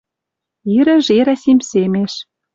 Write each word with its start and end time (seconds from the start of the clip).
Ирӹ 0.77 0.95
жерӓ 1.05 1.35
симсемеш. 1.43 2.13